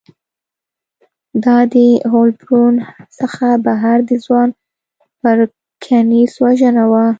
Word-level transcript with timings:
دا 1.45 1.57
د 1.73 1.75
هولبورن 2.11 2.75
څخه 3.19 3.45
بهر 3.65 3.97
د 4.09 4.11
ځوان 4.25 4.49
پرکینز 5.21 6.31
وژنه 6.43 6.83
وه 6.91 7.05